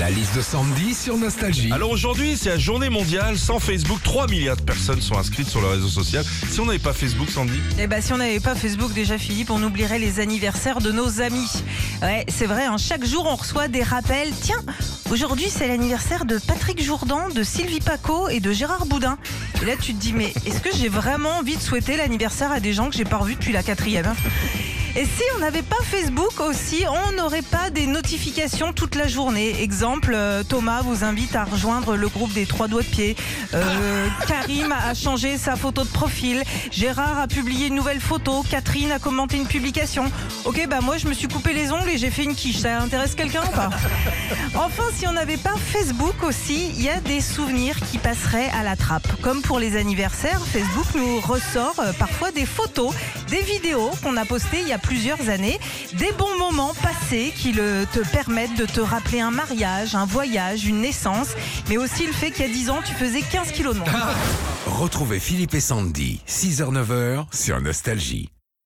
La 0.00 0.10
liste 0.10 0.34
de 0.34 0.40
Sandy 0.40 0.92
sur 0.92 1.16
Nostalgie. 1.16 1.70
Alors 1.70 1.90
aujourd'hui, 1.90 2.36
c'est 2.36 2.48
la 2.48 2.58
journée 2.58 2.88
mondiale 2.88 3.38
sans 3.38 3.60
Facebook. 3.60 4.02
3 4.02 4.26
milliards 4.26 4.56
de 4.56 4.62
personnes 4.62 5.00
sont 5.00 5.16
inscrites 5.16 5.46
sur 5.46 5.60
le 5.60 5.68
réseau 5.68 5.86
social. 5.86 6.24
Si 6.50 6.58
on 6.58 6.66
n'avait 6.66 6.80
pas 6.80 6.92
Facebook, 6.92 7.30
Sandy 7.30 7.60
Eh 7.78 7.86
ben, 7.86 8.02
si 8.02 8.12
on 8.12 8.16
n'avait 8.16 8.40
pas 8.40 8.56
Facebook 8.56 8.92
déjà, 8.92 9.18
Philippe, 9.18 9.50
on 9.50 9.62
oublierait 9.62 10.00
les 10.00 10.18
anniversaires 10.18 10.80
de 10.80 10.90
nos 10.90 11.20
amis. 11.20 11.48
Ouais, 12.02 12.24
c'est 12.28 12.46
vrai, 12.46 12.64
hein, 12.64 12.76
chaque 12.76 13.04
jour 13.04 13.26
on 13.30 13.36
reçoit 13.36 13.68
des 13.68 13.84
rappels. 13.84 14.32
Tiens, 14.40 14.62
aujourd'hui 15.12 15.46
c'est 15.48 15.68
l'anniversaire 15.68 16.24
de 16.24 16.38
Patrick 16.38 16.82
Jourdan, 16.82 17.28
de 17.28 17.44
Sylvie 17.44 17.80
Paco 17.80 18.28
et 18.28 18.40
de 18.40 18.52
Gérard 18.52 18.86
Boudin. 18.86 19.16
Et 19.62 19.64
là 19.64 19.74
tu 19.80 19.94
te 19.94 20.00
dis, 20.00 20.12
mais 20.12 20.32
est-ce 20.44 20.60
que 20.60 20.70
j'ai 20.76 20.88
vraiment 20.88 21.38
envie 21.38 21.56
de 21.56 21.62
souhaiter 21.62 21.96
l'anniversaire 21.96 22.50
à 22.50 22.58
des 22.58 22.72
gens 22.72 22.90
que 22.90 22.96
j'ai 22.96 23.04
pas 23.04 23.18
revus 23.18 23.36
depuis 23.36 23.52
la 23.52 23.62
quatrième 23.62 24.06
hein? 24.06 24.16
Et 24.96 25.04
si 25.04 25.22
on 25.36 25.40
n'avait 25.40 25.62
pas 25.62 25.76
Facebook 25.82 26.40
aussi, 26.40 26.84
on 26.88 27.12
n'aurait 27.16 27.42
pas 27.42 27.70
des 27.70 27.86
notifications 27.86 28.72
toute 28.72 28.94
la 28.94 29.08
journée. 29.08 29.60
Exemple, 29.60 30.12
euh, 30.14 30.44
Thomas 30.44 30.82
vous 30.82 31.02
invite 31.02 31.34
à 31.34 31.44
rejoindre 31.44 31.96
le 31.96 32.08
groupe 32.08 32.32
des 32.32 32.46
trois 32.46 32.68
doigts 32.68 32.82
de 32.82 32.86
pied. 32.86 33.16
Euh, 33.54 34.06
Karim 34.28 34.72
a 34.72 34.94
changé 34.94 35.36
sa 35.36 35.56
photo 35.56 35.82
de 35.82 35.88
profil. 35.88 36.44
Gérard 36.70 37.18
a 37.18 37.26
publié 37.26 37.66
une 37.66 37.74
nouvelle 37.74 38.00
photo. 38.00 38.44
Catherine 38.48 38.92
a 38.92 38.98
commenté 39.00 39.36
une 39.36 39.46
publication. 39.46 40.10
Ok, 40.44 40.64
bah 40.68 40.80
moi 40.80 40.96
je 40.96 41.08
me 41.08 41.14
suis 41.14 41.26
coupé 41.28 41.52
les 41.52 41.72
ongles 41.72 41.90
et 41.90 41.98
j'ai 41.98 42.10
fait 42.10 42.24
une 42.24 42.34
quiche. 42.34 42.58
Ça 42.58 42.78
intéresse 42.78 43.14
quelqu'un 43.14 43.42
ou 43.42 43.54
pas 43.54 43.70
Enfin, 44.54 44.84
si 44.94 45.08
on 45.08 45.12
n'avait 45.12 45.36
pas 45.36 45.54
Facebook 45.56 46.22
aussi, 46.22 46.70
il 46.76 46.82
y 46.82 46.88
a 46.88 47.00
des 47.00 47.20
souvenirs 47.20 47.76
qui 47.90 47.98
passeraient 47.98 48.50
à 48.50 48.62
la 48.62 48.76
trappe. 48.76 49.08
Comme 49.22 49.42
pour 49.42 49.58
les 49.58 49.76
anniversaires, 49.76 50.40
Facebook 50.40 50.86
nous 50.94 51.20
ressort 51.20 51.74
euh, 51.80 51.92
parfois 51.98 52.30
des 52.30 52.46
photos, 52.46 52.94
des 53.34 53.42
vidéos 53.42 53.90
qu'on 54.00 54.16
a 54.16 54.24
postées 54.24 54.60
il 54.60 54.68
y 54.68 54.72
a 54.72 54.78
plusieurs 54.78 55.28
années, 55.28 55.58
des 55.94 56.12
bons 56.12 56.38
moments 56.38 56.72
passés 56.74 57.32
qui 57.36 57.52
te 57.52 58.12
permettent 58.12 58.56
de 58.56 58.64
te 58.64 58.80
rappeler 58.80 59.18
un 59.18 59.32
mariage, 59.32 59.96
un 59.96 60.06
voyage, 60.06 60.66
une 60.66 60.80
naissance, 60.80 61.30
mais 61.68 61.76
aussi 61.76 62.06
le 62.06 62.12
fait 62.12 62.30
qu'il 62.30 62.46
y 62.46 62.48
a 62.48 62.52
10 62.52 62.70
ans, 62.70 62.80
tu 62.86 62.94
faisais 62.94 63.22
15 63.22 63.50
kilos 63.50 63.74
de. 63.74 63.80
Retrouvez 64.66 65.18
Philippe 65.18 65.54
et 65.54 65.60
Sandy, 65.60 66.20
6h-9h 66.28 67.26
sur 67.34 67.60
Nostalgie. 67.60 68.30